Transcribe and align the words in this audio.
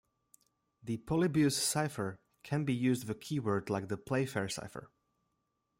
The 0.81 0.97
Polybius 0.97 1.55
cipher 1.55 2.19
can 2.41 2.65
be 2.65 2.73
used 2.73 3.07
with 3.07 3.15
a 3.15 3.19
keyword 3.19 3.69
like 3.69 3.87
the 3.87 3.97
Playfair 3.97 4.49
cipher. 4.49 4.89